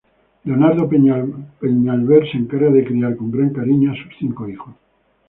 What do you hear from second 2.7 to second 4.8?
de criar con gran cariño a sus cinco hijos.